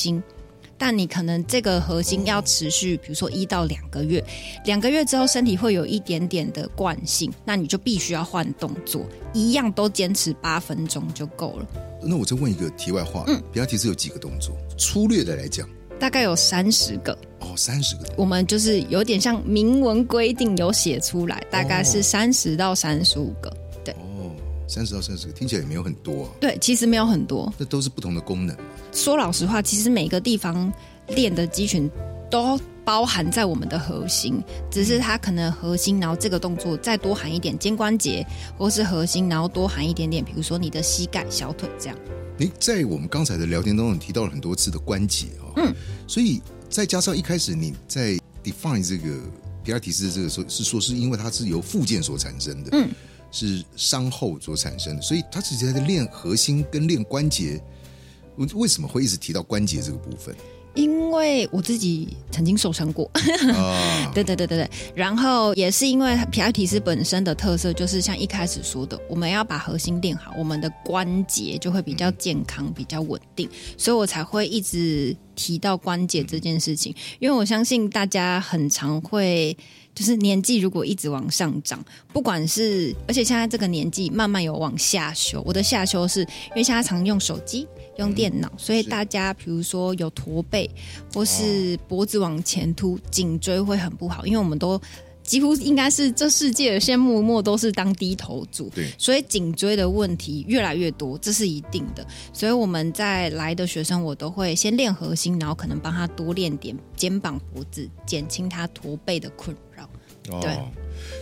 [0.79, 4.25] 但你可能这个核心要持续，比如说一到两个月，
[4.65, 11.67] 两个月之后身体会有一点点的惯性，那你就必须要换动作，一样都坚持八分钟就够了。
[12.03, 14.57] 那我再问一个题外话，嗯，比亚提斯有几个动作？
[14.79, 17.13] 粗略的来讲，大概有三十个。
[17.41, 18.05] 哦，三十个。
[18.17, 23.55] 我们就是有点像明文规定有写出来，大概是三十到三十五个。
[24.71, 26.33] 三十到三十个，听起来也没有很多。
[26.41, 27.53] 对，其实没有很多。
[27.59, 28.57] 那都是不同的功能。
[28.93, 30.73] 说老实话，其实每个地方
[31.09, 31.91] 练的肌群
[32.31, 38.25] 都包含在我们的核心，只是它可能核心，然后这个动作再多含一点肩关节，
[38.57, 41.99] 或是核心，然后多含一点点，比如说你的膝盖、小腿这样。
[42.39, 45.75] 你，在我们刚才的聊天当中提到了很多次的关节啊，嗯，
[46.07, 49.19] 所以再加上一开始你在 define 这个
[49.65, 52.89] 皮拉提斯的这个时候是说是因为它是由附件所产生的，嗯，
[53.31, 57.63] 是伤后所产生的，所以他直接在练核心跟练关节。
[58.37, 60.35] 我为什么会一直提到关节这个部分？
[60.75, 63.11] 因为我自己曾经受伤过，
[64.15, 76.95] 对对对对对，然后也是因为皮拉提斯本身的特色，就是像一开始说的，我们要把核心练好，我们的关节就会比较健康、比较稳定，所以我才会一直提到关节这件事情。
[77.19, 79.57] 因为我相信大家很常会，
[80.01, 81.79] 就是年纪如果一直往上涨，
[82.11, 87.69] 不管是而且现在这个年纪慢慢有往下修，我的下修是因为现在常用手机。
[87.99, 90.71] 用电脑，所以大家比如说有驼背，
[91.13, 94.25] 或是脖子往前凸，颈椎会很不好。
[94.25, 94.81] 因为我们都
[95.31, 102.05] 几乎应该是这世界的现默默都是当低头族，对，所以颈椎的问题越来越多，这是一定的。
[102.33, 109.89] 所以我们在来的学生，我都会先练核心，然后可能帮他多练点肩膀、脖子，减轻他驼背的困扰。
[110.41, 110.59] 对。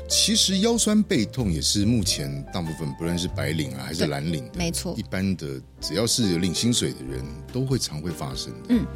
[0.08, 8.68] 其实腰酸背痛也是目前大部分不论是白领啊还是蓝领，没错，一般的只要是有领薪水的人都会常会发生的。
[8.70, 8.86] 嗯，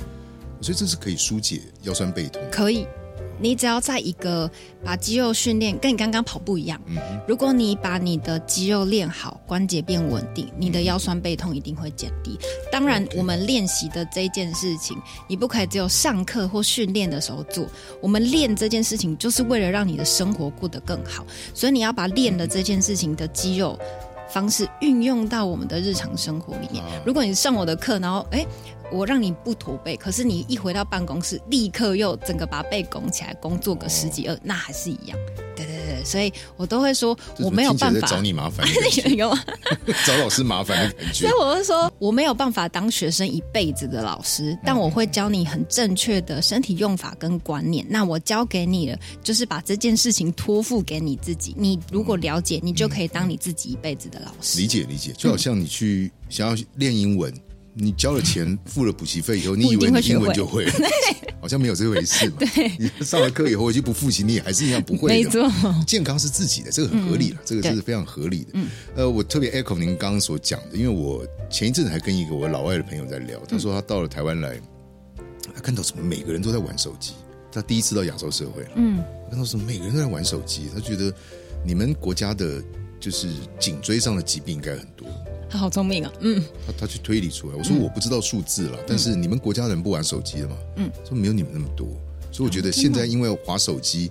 [0.62, 2.86] 所以这是可以疏解腰酸背痛，可以。
[3.42, 4.48] 你只要在一个
[4.84, 6.80] 把肌肉训练，跟你刚刚跑步一样。
[6.86, 12.38] 嗯，如果你把你的肌肉练好，关节变稳定，你的腰酸背痛一定会减低。
[12.70, 14.96] 当然，我们练习的这件事情，
[15.28, 17.66] 你不可以只有上课或训练的时候做。
[18.00, 21.26] 我们练这件事情，就是为了让你的生活过得更好。
[21.52, 23.78] 所以你要把练的这件事情的肌肉
[24.30, 26.82] 方式运用到我们的日常生活里面。
[27.04, 28.46] 如果你上我的课，然后哎。
[28.92, 35.18] 我让你不驼背，可是你一回到办公室，立刻又整个把背拱起来，工作个十几二，那还是一样。
[35.54, 38.66] 对对对，所以我都会说我没有办法找你麻烦，
[39.16, 39.36] 有
[40.06, 41.26] 找老师麻烦的感觉。
[41.26, 47.86] 所以我会说我没有办法当学生一辈子的老师，但我会教你很正确的身体用法跟观念。
[47.88, 51.54] 那我教给你的就是把这件事情托付给你自己。
[51.56, 54.58] 你如果了解，你就可以当你自己一辈子的老师。
[54.58, 57.32] 理解理解，就好像你去想要练英文。
[57.74, 60.66] 你交了钱，付了补习费以后，你以为你英文就会？
[61.40, 62.36] 好像没有这回事嘛。
[62.54, 65.14] 对，你上了课以后，回去不复习，你也还是一样不会的。
[65.16, 65.50] 没错，
[65.86, 68.50] 健康是自己的，这个很合理了，这个是非常合理的。
[68.54, 74.60] 嗯，呃，我特别 echo 您刚刚所讲的，因为我前一阵子还跟一个我老外的朋友在聊，他说他到了台湾来，
[75.52, 77.14] 他看到什么每个人都在玩手机，
[77.50, 78.70] 他第一次到亚洲社会了。
[78.76, 81.12] 嗯，看到什么每个人都在玩手机，他觉得
[81.64, 82.62] 你们国家的
[83.00, 85.08] 就是颈椎上的疾病应该很多。
[85.52, 87.56] 他好聪明啊，嗯，他他去推理出来。
[87.56, 91.86] 我说我不知道数字了，但是你们国家人不玩手机的嘛，嗯，说没有你们那么多，
[92.30, 94.10] 所以我觉得现在因为滑手机，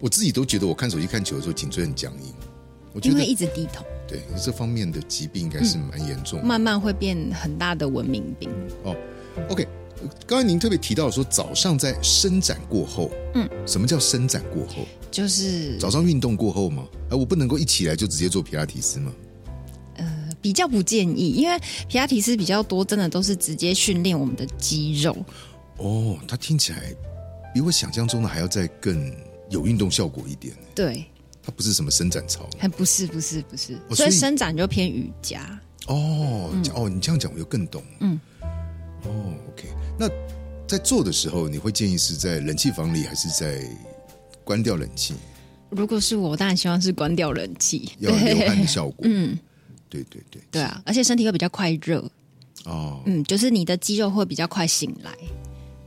[0.00, 2.32] 我自己都觉得我看手机看久的时候颈椎很僵硬。
[2.94, 8.48] 我觉得一直低头，对这方面的疾病应该是蛮严重，慢慢会变很大的文明病。
[8.84, 8.96] 哦
[9.50, 9.68] ，OK，
[10.26, 14.86] 刚才您特别提到说早上在伸展过后，嗯，什么叫伸展过后？
[15.10, 19.12] 就是早上运动过后嘛，哎，我不能够一起来就直接做皮拉提斯吗？
[20.44, 25.16] 比较不建议，因为皮拉提斯比较多，真的都是直接训练我们的肌肉。
[25.78, 26.94] 哦，它听起来
[27.54, 29.10] 比我想象中的还要再更
[29.48, 30.54] 有运动效果一点。
[30.74, 31.06] 对，
[31.42, 35.58] 它不是什么伸展操，还不是，不是，不是，所以伸展就偏瑜伽。
[35.86, 37.82] 哦，哦，你这样讲我就更懂。
[38.00, 38.20] 嗯，
[39.04, 40.06] 哦，OK，那
[40.68, 43.66] 在做的时候，你会建议是在冷气房里，还是在
[44.44, 45.14] 关掉冷气？
[45.70, 48.96] 如果是我，当然希望是关掉冷气，要流汗的效果。
[49.08, 49.38] 嗯。
[50.02, 52.04] 对对对，对啊，而且身体会比较快热。
[52.64, 55.12] 哦，嗯，就是你的肌肉会比较快醒来。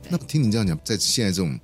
[0.08, 1.58] 那听你这样讲，在现在这种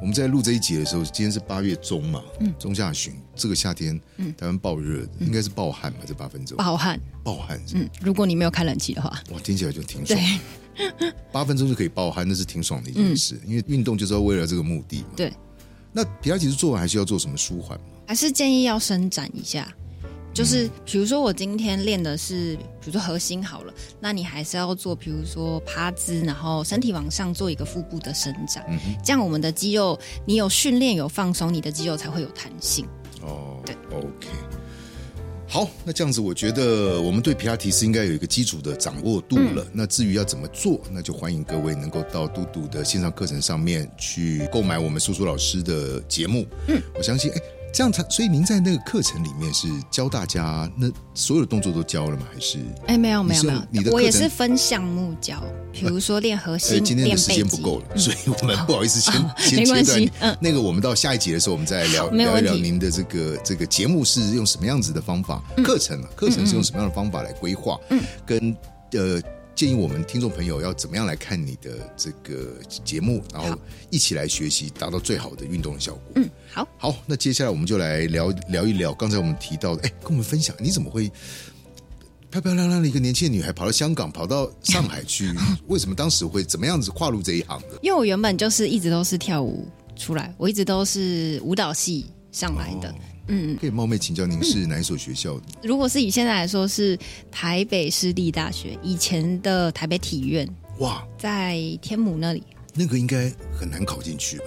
[0.00, 6.56] 我们在录这一集的时候，今天是八月中嘛，嗯，中下旬，这个夏天，嗯，台湾暴热，应该是暴汗嘛，这八分钟。
[6.56, 10.18] 暴汗，暴汗，嗯，如果你没有开冷气的话，哇，听起来就挺爽，
[11.30, 15.08] 八分钟就可以暴汗，那是挺爽的一件事，因为运动就是要为了这个目的嘛。
[15.14, 15.32] 对，
[15.92, 17.84] 那皮拉提斯做完还需要做什么舒缓吗？
[18.06, 19.72] 还是建议要伸展一下。
[20.34, 32.84] 就是比如说我今天练的是，比如说核心好了，那你还是要做，比如说趴姿，然后身体往上做一个腹部的伸展，嗯这样我们的肌肉你有训练有放松，你的肌肉才会有弹性。
[33.22, 34.28] 哦，对，OK。
[35.46, 39.64] 好，那这样子，我觉得我们对皮拉提斯应该有一个基础的掌握度了。
[39.72, 46.44] 那至于要怎么做，那就欢迎各位能够到嘟嘟的线上课程上面去购买我们苏苏老师的节目。
[46.66, 47.40] 嗯，我相信，哎。
[47.74, 52.22] 这样才，所以您在那个课程里面是教大家，那所有的动作都教了吗？
[52.32, 52.58] 还是？
[52.86, 60.12] 哎，没有没有没有，你的我也是分项目教，比如说练核心、今天的时间不够了，所以我们不好意思先先切断。
[60.20, 67.76] 嗯，那个我们到下一集的时候，我们再聊聊一聊您的这个这个节目是用什么样子的方法，课程啊，课程是用什么样的方法来规划？
[67.90, 68.56] 嗯，跟
[68.92, 69.20] 呃。
[69.54, 73.56] 建议我们听众朋友要怎么样来看你的这个节目，然后
[73.88, 76.02] 一起来学习，达到最好的运动的效果。
[76.16, 81.08] 嗯，好，好，那接下来我们就来聊聊一聊刚才我们提到的，哎，跟我们分享你怎么会
[82.30, 85.32] 漂漂亮亮的一个年轻的女孩跑到香港，跑到上海去？
[85.68, 87.78] 为什么当时会怎么样子跨入这一行的？
[87.80, 92.94] 因为我原本就是一直都是跳舞出来，我一直都是舞蹈系上来的。
[93.28, 95.42] 嗯，可以冒昧请教您是哪一所学校的？
[95.62, 96.98] 如果是以现在来说，是
[97.30, 100.46] 台北师立大学，以前的台北体院。
[100.80, 102.42] 哇，在天母那里，
[102.74, 104.44] 那个应该很难考进去吧？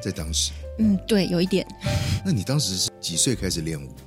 [0.00, 1.66] 在当时，嗯，对，有一点。
[2.24, 4.02] 那你当时是几岁开始练舞的？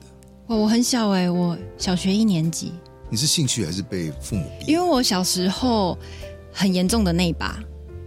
[0.48, 2.72] 我我很小哎，我小学一年级。
[3.12, 4.72] 你是兴趣还是被父母逼？
[4.72, 5.96] 因为我小时候
[6.52, 7.60] 很严重的那一把，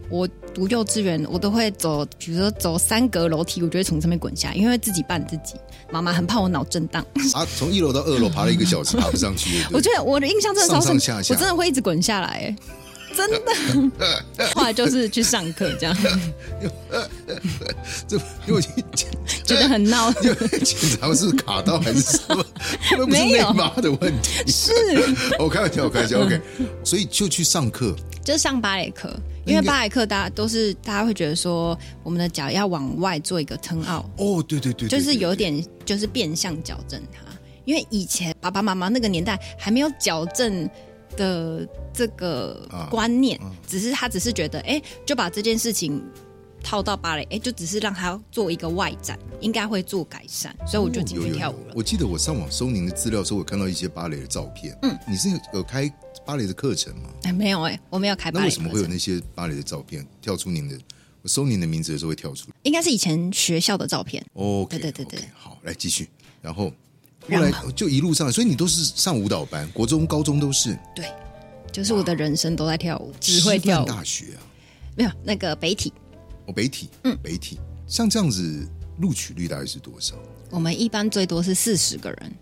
[0.08, 0.28] 我。
[0.54, 5.54] 读幼稚园，我都会走，比如说走三格楼梯，我就会从上面滚下，因为自己绊自己。
[5.90, 7.04] 妈妈很怕我脑震荡。
[7.34, 9.64] 啊，从一楼到二楼爬了一个小时，爬不上去。
[9.72, 12.54] 我觉得我的印象真的上上下下，我真的会一直滚下来，
[13.12, 14.50] 真的。
[14.54, 15.96] 后来就是去上课这样。
[18.08, 18.62] 这因为
[19.44, 22.44] 觉得很闹， 因为检查是卡到还是什么？
[23.06, 24.50] 没有妈的问题。
[24.50, 24.72] 是，
[25.38, 26.20] 我开玩笑，我开玩笑。
[26.20, 26.40] OK，
[26.84, 27.94] 所以就去上课，
[28.24, 29.14] 就上芭蕾课。
[29.44, 34.08] 因为芭蕾课，大家都是大家会觉得说，我们的脚要往外做一个撑奥。
[34.16, 37.20] 哦，对对对，就是有点就是变相矫正它。
[37.64, 40.68] 因为以前爸爸妈妈那个年代还没有矫正
[41.16, 46.02] 的这个观念，只是他只是觉得，哎，就把这件事情
[46.62, 51.74] 套到芭蕾，哎，就只是让他做一个外展，应该会做改善，所以我就进去跳舞了。
[51.74, 54.76] 我记得我上网搜您的资料的时候，我看到一些芭蕾的照片。
[54.82, 55.92] 嗯，你是有开？
[56.24, 57.08] 芭蕾的课程吗？
[57.24, 58.30] 哎，没有哎，我没有开。
[58.30, 60.78] 那为什么会有那些芭蕾的照片跳出您的？
[61.20, 62.54] 我搜您的名字的时候会跳出来。
[62.62, 64.24] 应该是以前学校的照片。
[64.34, 66.08] 哦，对对对对，好，来继续。
[66.40, 66.72] 然后
[67.30, 70.78] 后来就一路上，所以你都是上舞蹈班，国中、高中都是。
[70.94, 71.06] 对，
[71.70, 73.84] 就是我的人生都在跳舞，只会跳。
[73.84, 74.42] 大学啊？
[74.96, 75.92] 没有那个北体。
[76.46, 77.58] 哦，北体，嗯，北体。
[77.86, 78.66] 像这样子
[78.98, 80.14] 录取率大概是多少？
[80.50, 82.32] 我们一般最多是四十个人。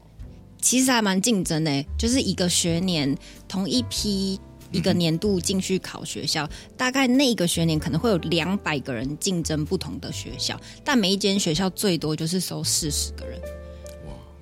[0.60, 3.16] 其实还蛮竞争的，就是一个学年
[3.48, 4.38] 同一批
[4.72, 13.40] 一个年度进去考学校，大概那个学年可能会有两百个人竞争不同的学校，但每一间学校最多就是收四十个人。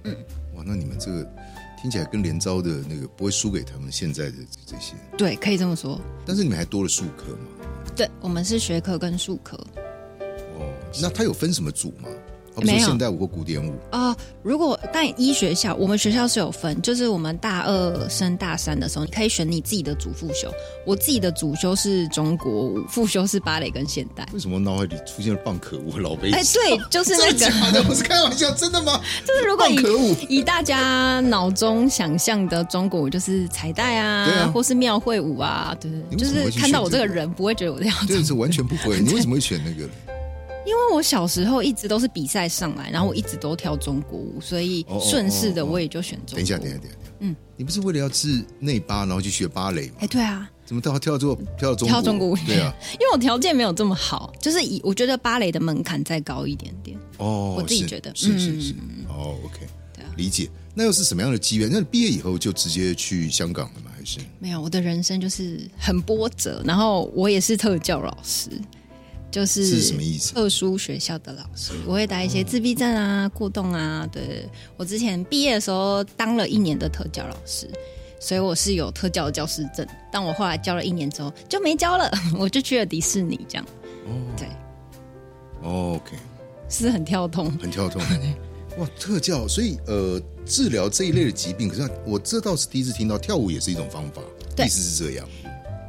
[0.05, 0.17] 哇，嗯，
[0.55, 1.25] 哇，那你们这个
[1.81, 4.95] 听起来跟连招的那个不会输给他们现在的这些？
[5.17, 6.01] 对，可以这么说。
[6.27, 7.67] 但是你们还多了数科嘛？
[7.97, 9.57] 对，我们是学科跟数科。
[10.59, 12.09] 哦，那他有分什么组吗？
[12.63, 14.15] 没有现代舞或古典舞哦。
[14.43, 20.51] 如果但医学校，我们学校是有分，就是我们大二升大三的时候，你可以选你自己的主副修。
[20.87, 24.27] 我自己的主修是中国舞，副修是芭蕾跟现代。
[24.33, 26.31] 为什么脑海里出现了棒可舞、老杯？
[26.33, 27.83] 哎，对，就是那个。
[27.89, 29.01] 不是开玩笑，真的吗？
[29.27, 39.01] 就是如果以以大家脑中想象的中国舞，就是彩带啊，或是庙会舞啊，对对，就是看到我这个人不会觉得我这样子，对，是完全不会。
[39.01, 39.89] 你为什么会选那个？
[40.69, 46.37] 因为我小时候一直都是比赛上来，然后我一直都跳中国舞，所以顺势的我也就选中。
[46.37, 49.95] 等一下，等一下，等一下，嗯，你不是为了要治内八，然后去学芭蕾吗？
[50.01, 52.37] 哎，对啊，怎么到跳做跳中跳中国舞？
[52.47, 56.99] 对啊， 因为我条件没有这么好，就是以我觉得芭蕾的门槛再高一点点。
[57.17, 58.75] 哦，我自己觉得是是是。
[59.09, 60.51] 哦，OK，对啊，理解。
[60.75, 61.69] 那又是什么样的机缘？
[61.73, 63.91] 那你毕业以后就直接去香港了吗？
[63.97, 64.61] 还是没有？
[64.61, 68.51] 我的人生就是很波折，然后我也是特教老师。
[69.31, 70.33] 就是是什么意思？
[70.33, 74.09] 特殊学校的老师，我会带一些自闭症啊、过动啊。
[74.11, 77.71] 对，我之前毕业的时候当了一年的特教老师，
[78.19, 79.87] 所以我是有特教教师证。
[80.11, 83.67] 但我后来教了一年之后就没教了， 我就去了迪士尼这样。
[84.07, 84.49] 哦，对
[85.63, 86.17] ，OK，
[86.71, 88.01] 是很跳动，很跳动。
[88.79, 94.23] 哇，特教，所以呃，治疗这一类的疾病，可是我这倒是第一次听到，跳舞也是一种方法，
[94.65, 95.29] 意思是这样。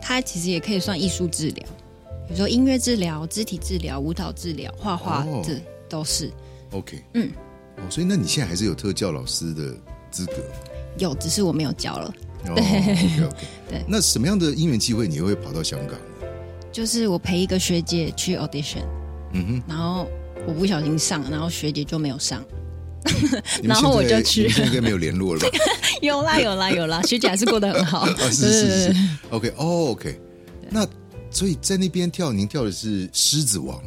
[0.01, 1.65] 它其实也可以算艺术治疗。
[2.29, 5.59] 比如说音乐治疗、肢体治疗、舞蹈治疗、画画，这
[5.89, 6.31] 都是
[6.71, 7.03] OK。
[7.15, 7.29] 嗯，
[7.77, 9.75] 哦，所以那你现在还是有特教老师的
[10.11, 10.33] 资格？
[10.99, 12.13] 有，只是我没有教了。
[12.45, 15.99] 哦， OK OK，对那什么样的因缘机会你会跑到香港？
[16.71, 18.83] 就是我陪一个学姐去 audition，
[19.33, 20.07] 嗯哼，然后
[20.47, 22.45] 我不小心上，然后学姐就没有上。
[23.61, 25.47] 你们 然后我现在就去你们现在应该没有联络了吧？
[26.01, 28.01] 有啦有啦有啦，学姐还是过得很好。
[28.01, 28.95] 啊，是是是
[29.31, 30.19] ，OK，哦，OK，
[30.69, 30.85] 那
[31.31, 33.77] 所以在那边跳，您跳的是《狮子王》，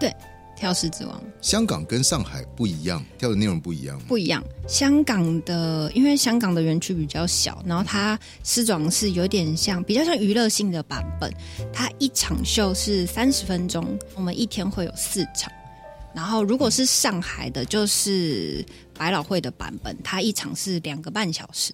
[0.00, 0.14] 对，
[0.56, 3.98] 跳狮子王香港跟上海不一样，跳的内容不一样。
[4.08, 4.42] 不一样。
[4.66, 11.32] 香港的，因为香港的园区比较小，然后它狮子王是有点像比较像娱乐性的版本。
[11.72, 15.50] 它一场秀是三十分钟，我们一天会有四场。
[16.14, 21.72] 然后如果是上海的，就是百老汇的版本，它一场是两个半小时。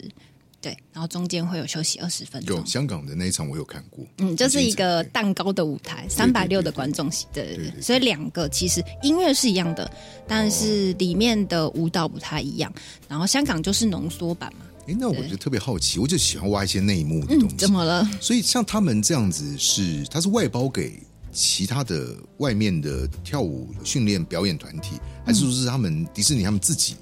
[0.65, 2.65] 对，然后中间会有休息二十分钟有。
[2.65, 9.91] 香港的那一场我有看过，嗯，就是一个蛋糕的舞台，三百六的观众席，对对对，所以两个其实音乐是一样的，
[10.27, 12.73] 但是里面的舞蹈不太一样。
[13.07, 17.57] 然后香港就是浓缩版嘛，哎，那我就特别好奇，我就喜欢挖一些内幕的东嗯，西。
[17.57, 18.09] 怎么了？
[18.19, 20.99] 所以像他们这样子是，他是外包给
[21.31, 26.97] 其他的外面的跳舞训练表演团体，还是说是他们迪士尼他们自己？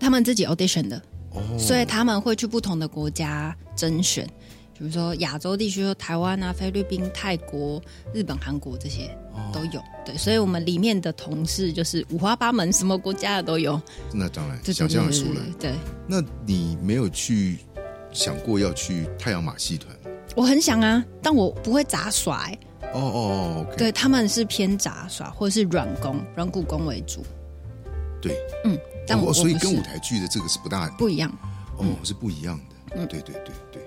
[0.00, 4.26] 他们自己 audition 的，哦，所以他们会去不同的国家甄选，
[4.76, 9.16] 比如说亚洲地区，有台湾啊、菲律宾、泰国、日本、韩国这些
[9.52, 9.82] 都有。
[10.04, 13.80] 对，所以我们里面的同事就是五花八门，什么国家的都有。
[14.12, 15.40] 那当然想象得出来。
[15.58, 15.72] 对，
[16.06, 17.58] 那你没有去
[18.12, 19.94] 想过要去太阳马戏团？
[20.36, 22.58] 我很想啊，但我不会杂耍、欸。
[22.94, 27.22] 哦哦哦对，他们是偏杂耍或者是软功、软骨功为主。
[28.20, 31.30] 对，嗯，但我、哦所以跟舞台剧的这个是不大不一样。
[31.76, 32.96] 哦，是不一样的。
[32.96, 33.82] 嗯，对对对对。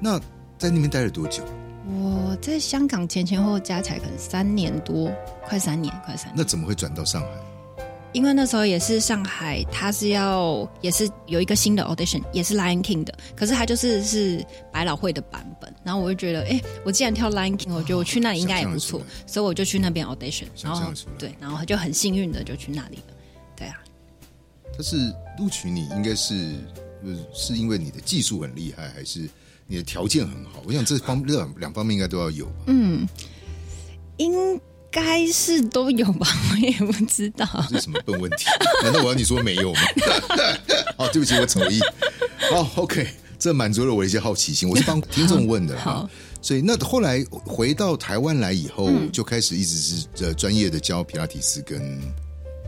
[0.00, 0.18] 那
[0.56, 1.42] 在那边待了多久？
[1.86, 5.10] 我在香港前前后后加起来可能三年多，
[5.46, 6.34] 快三年，快三年。
[6.36, 7.28] 那怎么会转到上海？
[8.12, 15.72] 因为那时候也是上海，他是要也是有一个新的 audition，也是 Lion King 的，可是他就是是百老汇的版本。
[15.84, 20.46] 然后我就觉得，哎，我既然跳 Lion King，我觉得我去那里应该也不错所以我就去那边 audition。
[20.62, 23.14] 然后对，然后就很幸运的就去那里了。
[24.78, 24.96] 对啊，他是
[25.38, 26.34] 录取你，应该是
[27.04, 29.28] 呃是因为你的技术很厉害，还是
[29.66, 30.62] 你的条件很好？
[30.64, 32.52] 我想这方两两方面应该都要有吧。
[32.68, 33.06] 嗯
[34.16, 34.60] 应
[34.90, 37.46] 该是都有吧， 我也不知道。
[37.68, 38.46] 这是什么笨问题？
[38.82, 39.80] 难道我要你说没有吗？
[40.96, 41.78] 好，对不起，我丑意。
[42.50, 43.06] 哦，OK，
[43.38, 44.68] 这满足了我的一些好奇心。
[44.68, 46.08] 我是帮听众问的哈。
[46.40, 51.80] 所以那后来回到台湾来以后，就开始一直是呃专业的教皮拉提斯跟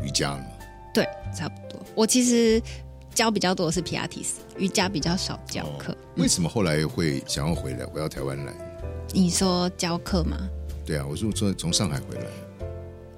[0.05, 0.45] 瑜伽了嘛。
[0.93, 1.81] 对，差不多。
[1.95, 2.61] 我其实
[3.15, 5.97] 教比较多的是皮亚提斯，瑜伽比较少教课。
[6.17, 8.53] 为什么后来会想要回来，回到台湾来？
[9.13, 10.37] 你说教课吗？
[10.87, 12.27] 对啊，我是从从上海回来。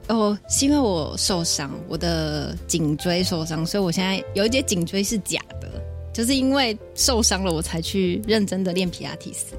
[0.08, 5.70] 哦，是因为我受伤，我的颈椎受伤，所以我现在有一节颈椎是假的，
[6.12, 9.54] 就是因为受伤了，我才去认真的练皮亚提斯。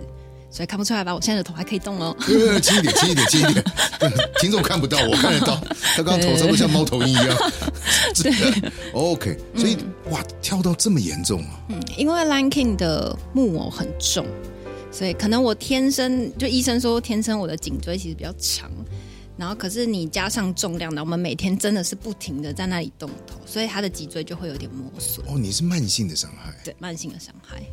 [0.53, 1.15] 所以看不出来吧？
[1.15, 2.15] 我现在的头还可以动哦。
[2.19, 3.65] 呃，轻一点，轻一点，轻一点。
[4.39, 5.59] 听众看不到，我看得到。
[5.97, 7.35] 他刚刚头差不多像猫头鹰一样。
[8.13, 8.71] 真 的。
[8.93, 9.75] OK，所以、
[10.11, 11.59] 哇，跳到这么严重啊！
[11.69, 14.27] 嗯，因为 Lion King 的木偶很重，
[14.91, 18.69] 所以可能我天生就医生说天生我的颈椎其实比较长，
[19.35, 27.63] 然后可是你加上重量呢，我们每天真的是不停的在那里动头，所以他的脊椎就会有点磨损，哦，你是慢性的伤害，对，慢性的伤害。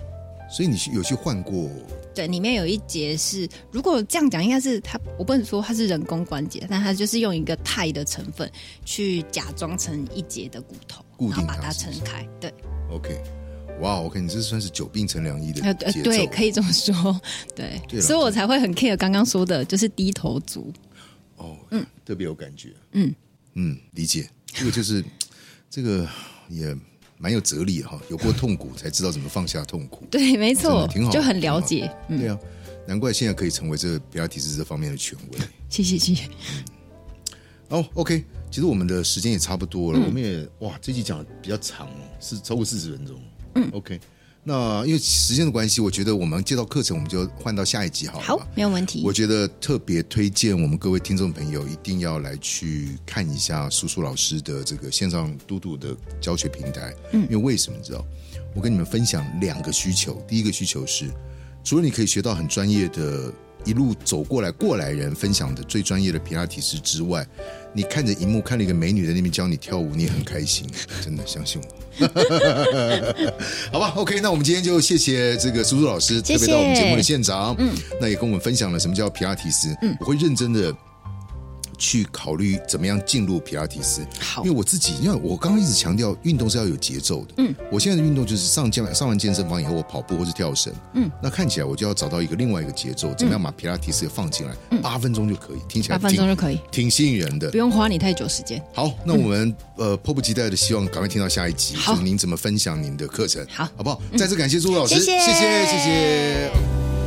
[0.51, 1.71] 所以你去有去换过
[2.15, 8.51] 对，里面有一节是，如果这样讲，应该是它，我不能说它是人工关节，但它就是用一个钛的成分
[8.85, 12.27] 去假装成一节的骨头，固定把它撑开。
[12.41, 12.53] 对
[12.91, 13.21] ，OK。
[13.81, 15.73] 哇，OK，你这算是久病成良医的呃。
[15.73, 17.19] 对对，可以这么说。
[17.55, 20.71] 对，对所以我才会很 care 刚刚说的，就是低头族。
[21.37, 22.75] 哦，嗯，特别有感觉。
[22.93, 23.15] 嗯
[23.55, 24.29] 嗯，理解。
[24.47, 25.03] 这个就是
[25.71, 26.07] 这个
[26.49, 26.77] 也
[27.23, 30.07] 蛮有哲理哈，有过痛苦才知道怎么放下痛苦。
[30.11, 31.89] 对，没真错挺好，就很了解。
[32.09, 32.39] 嗯，对啊，
[32.87, 35.39] 难怪现在可以成为这个比拉提斯这方面的权威。
[35.69, 36.25] 谢谢谢谢。
[37.69, 43.21] 哦，OK，其实我们的时间也差不多了，嗯我们也哇，这集讲的比较长哦，是超过四十分钟。
[43.57, 44.01] 嗯，OK，
[44.43, 48.25] 那因为时间的关系，我觉得我们介绍课程，我们就换到下一集好了。
[48.25, 49.13] 好，没有问题我。
[49.13, 56.95] 觉得特别推荐我们各位听众朋友一定要来去看一下苏苏老师的这个线上嘟嘟的教学平台。
[57.13, 58.03] 嗯，因为为什么你知道？
[58.55, 60.15] 我跟你们分享两个需求。
[60.27, 61.11] 第一个需求是，
[61.63, 63.31] 除了你可以学到很专业的，
[63.65, 67.27] 一路走过来过来人分享的最专业的皮拉提斯之外，
[67.73, 70.67] 你看着荧幕看了一个美女在那边教你跳舞，你也很开心，
[71.03, 71.69] 真的相信我。
[73.73, 80.75] 好吧，OK，那我们今天就谢谢这个苏苏老师特别到我们节目的现场，嗯，那也跟我们分享了什么叫皮拉提斯，嗯，我会认真的
[81.81, 84.07] 去考虑怎么样进入皮拉提斯。
[84.21, 87.35] 好因为我自己，因为我刚刚一直强调运动是要有节奏的。
[87.39, 90.73] 嗯，我现在的运动就是上健上完健身房以后，我跑步或是跳绳。
[90.95, 94.79] 嗯，那看起来我就要找到一个另外一个节奏，怎么样把皮拉提斯放进来？
[94.83, 97.57] 八分钟就可以，听起来嗯八分钟就可以，挺吸引人的不。
[97.57, 98.63] 用花你太久时间。
[98.75, 104.01] 好，那我们、呃迫不及待的希望赶快听到下一集，好就是您怎么分享您的课程，好好不好？
[104.19, 107.00] 再次感谢朱老师，谢谢谢谢，谢谢